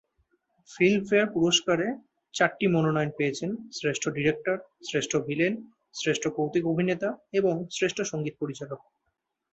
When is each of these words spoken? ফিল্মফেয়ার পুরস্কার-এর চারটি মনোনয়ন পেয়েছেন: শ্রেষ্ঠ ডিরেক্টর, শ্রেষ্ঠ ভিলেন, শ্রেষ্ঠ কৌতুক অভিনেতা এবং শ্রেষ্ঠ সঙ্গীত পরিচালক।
ফিল্মফেয়ার 0.69 1.27
পুরস্কার-এর 1.33 1.93
চারটি 2.33 2.65
মনোনয়ন 2.67 3.11
পেয়েছেন: 3.17 3.49
শ্রেষ্ঠ 3.71 4.03
ডিরেক্টর, 4.09 4.57
শ্রেষ্ঠ 4.87 5.11
ভিলেন, 5.27 5.53
শ্রেষ্ঠ 5.93 6.23
কৌতুক 6.27 6.63
অভিনেতা 6.65 7.09
এবং 7.33 7.53
শ্রেষ্ঠ 7.71 7.97
সঙ্গীত 8.01 8.35
পরিচালক। 8.39 8.79